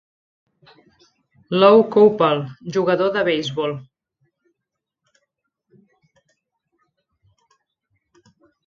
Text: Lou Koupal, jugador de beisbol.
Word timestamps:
Lou 1.59 1.77
Koupal, 1.95 2.41
jugador 2.77 3.11
de 3.19 3.23
beisbol. 3.29 3.77